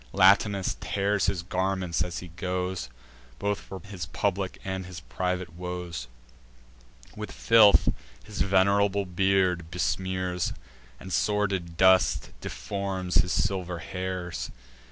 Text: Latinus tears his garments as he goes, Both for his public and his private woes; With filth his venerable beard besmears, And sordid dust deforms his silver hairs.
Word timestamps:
Latinus 0.13 0.77
tears 0.81 1.27
his 1.27 1.43
garments 1.43 2.01
as 2.03 2.17
he 2.25 2.29
goes, 2.29 2.89
Both 3.37 3.59
for 3.59 3.79
his 3.85 4.07
public 4.07 4.57
and 4.63 4.83
his 4.87 4.99
private 5.01 5.53
woes; 5.53 6.07
With 7.15 7.31
filth 7.31 7.87
his 8.23 8.41
venerable 8.41 9.05
beard 9.05 9.69
besmears, 9.69 10.53
And 10.99 11.13
sordid 11.13 11.77
dust 11.77 12.31
deforms 12.41 13.21
his 13.21 13.31
silver 13.31 13.77
hairs. 13.77 14.49